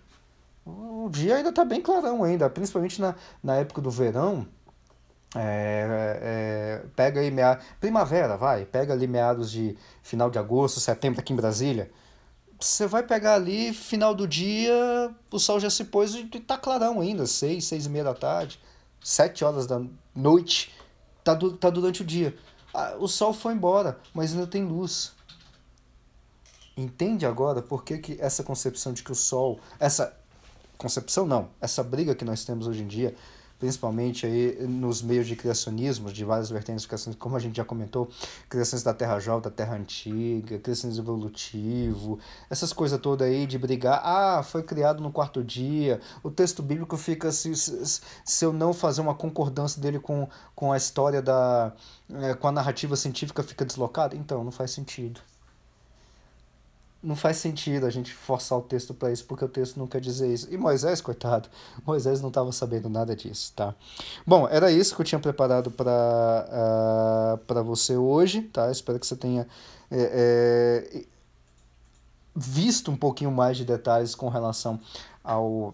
O 0.65 1.09
dia 1.11 1.35
ainda 1.35 1.49
está 1.49 1.63
bem 1.63 1.81
clarão 1.81 2.23
ainda, 2.23 2.49
principalmente 2.49 2.99
na, 2.99 3.15
na 3.43 3.55
época 3.57 3.81
do 3.81 3.91
verão. 3.91 4.47
É, 5.35 6.19
é, 6.21 6.85
pega 6.95 7.21
aí 7.21 7.29
meados, 7.29 7.63
primavera, 7.79 8.35
vai, 8.35 8.65
pega 8.65 8.93
ali 8.93 9.05
meados 9.05 9.51
de 9.51 9.77
final 10.01 10.27
de 10.31 10.39
agosto, 10.39 10.79
setembro 10.79 11.19
aqui 11.19 11.33
em 11.33 11.35
Brasília 11.35 11.91
você 12.59 12.85
vai 12.85 13.03
pegar 13.03 13.35
ali, 13.35 13.73
final 13.73 14.13
do 14.13 14.27
dia, 14.27 15.15
o 15.31 15.39
sol 15.39 15.59
já 15.59 15.69
se 15.69 15.85
pôs 15.85 16.13
e 16.13 16.25
tá 16.25 16.57
clarão 16.57 16.99
ainda, 16.99 17.25
seis, 17.25 17.65
seis 17.65 17.85
e 17.85 17.89
meia 17.89 18.03
da 18.03 18.13
tarde, 18.13 18.59
sete 19.01 19.45
horas 19.45 19.65
da 19.65 19.81
noite, 20.13 20.75
tá, 21.23 21.33
du 21.33 21.55
tá 21.55 21.69
durante 21.69 22.01
o 22.01 22.05
dia. 22.05 22.37
Ah, 22.73 22.95
o 22.99 23.07
sol 23.07 23.31
foi 23.33 23.53
embora, 23.53 23.97
mas 24.13 24.33
ainda 24.33 24.45
tem 24.45 24.65
luz. 24.65 25.13
Entende 26.75 27.25
agora 27.25 27.61
por 27.61 27.83
que, 27.83 27.97
que 27.97 28.17
essa 28.19 28.43
concepção 28.43 28.91
de 28.91 29.03
que 29.03 29.11
o 29.11 29.15
sol, 29.15 29.59
essa 29.79 30.13
concepção 30.77 31.25
não, 31.25 31.49
essa 31.61 31.81
briga 31.81 32.13
que 32.13 32.25
nós 32.25 32.43
temos 32.43 32.67
hoje 32.67 32.83
em 32.83 32.87
dia, 32.87 33.15
principalmente 33.59 34.25
aí 34.25 34.65
nos 34.67 35.01
meios 35.01 35.27
de 35.27 35.35
criacionismo, 35.35 36.11
de 36.11 36.23
várias 36.23 36.49
vertentes 36.49 36.87
de 36.87 37.15
como 37.17 37.35
a 37.35 37.39
gente 37.39 37.57
já 37.57 37.65
comentou, 37.65 38.09
criações 38.47 38.81
da 38.81 38.93
Terra 38.93 39.19
Jovem, 39.19 39.41
da 39.41 39.51
Terra 39.51 39.75
Antiga, 39.75 40.57
criacionismo 40.57 41.03
evolutivo, 41.03 42.19
essas 42.49 42.71
coisas 42.71 42.99
todas 42.99 43.27
aí 43.27 43.45
de 43.45 43.57
brigar, 43.57 44.01
ah, 44.03 44.41
foi 44.43 44.63
criado 44.63 45.03
no 45.03 45.11
quarto 45.11 45.43
dia, 45.43 45.99
o 46.23 46.31
texto 46.31 46.63
bíblico 46.63 46.95
fica, 46.97 47.31
se, 47.31 47.55
se, 47.55 48.01
se 48.23 48.45
eu 48.45 48.53
não 48.53 48.73
fazer 48.73 49.01
uma 49.01 49.13
concordância 49.13 49.81
dele 49.81 49.99
com, 49.99 50.27
com 50.55 50.71
a 50.71 50.77
história 50.77 51.21
da, 51.21 51.73
é, 52.13 52.33
com 52.33 52.47
a 52.47 52.51
narrativa 52.51 52.95
científica 52.95 53.43
fica 53.43 53.65
deslocado, 53.65 54.15
então, 54.15 54.43
não 54.43 54.51
faz 54.51 54.71
sentido 54.71 55.19
não 57.01 57.15
faz 57.15 57.37
sentido 57.37 57.85
a 57.85 57.89
gente 57.89 58.13
forçar 58.13 58.57
o 58.57 58.61
texto 58.61 58.93
para 58.93 59.11
isso, 59.11 59.23
porque 59.25 59.43
o 59.43 59.47
texto 59.47 59.77
não 59.77 59.87
quer 59.87 60.01
dizer 60.01 60.31
isso. 60.33 60.47
E 60.51 60.57
Moisés, 60.57 60.99
coitado, 60.99 61.47
Moisés 61.85 62.21
não 62.21 62.27
estava 62.27 62.51
sabendo 62.51 62.89
nada 62.89 63.15
disso, 63.15 63.53
tá? 63.55 63.73
Bom, 64.27 64.47
era 64.49 64.69
isso 64.71 64.95
que 64.95 65.01
eu 65.01 65.05
tinha 65.05 65.19
preparado 65.19 65.71
para 65.71 67.39
uh, 67.39 67.57
ah, 67.57 67.61
você 67.61 67.95
hoje, 67.95 68.41
tá? 68.41 68.69
Espero 68.69 68.99
que 68.99 69.07
você 69.07 69.15
tenha 69.15 69.47
é, 69.89 70.83
é, 70.93 71.05
visto 72.35 72.91
um 72.91 72.97
pouquinho 72.97 73.31
mais 73.31 73.55
de 73.55 73.63
detalhes 73.63 74.13
com 74.13 74.27
relação 74.27 74.79
ao 75.23 75.73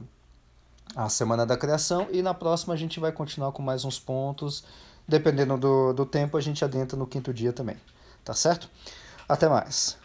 a 0.95 1.09
Semana 1.09 1.45
da 1.45 1.57
Criação 1.57 2.07
e 2.09 2.21
na 2.21 2.33
próxima 2.33 2.73
a 2.73 2.77
gente 2.77 2.99
vai 3.01 3.11
continuar 3.11 3.51
com 3.51 3.61
mais 3.61 3.83
uns 3.83 3.99
pontos. 3.99 4.63
Dependendo 5.07 5.57
do, 5.57 5.93
do 5.93 6.05
tempo, 6.05 6.37
a 6.37 6.41
gente 6.41 6.63
adentra 6.63 6.97
no 6.97 7.05
quinto 7.05 7.33
dia 7.33 7.51
também. 7.51 7.75
Tá 8.23 8.33
certo? 8.33 8.69
Até 9.27 9.49
mais. 9.49 10.04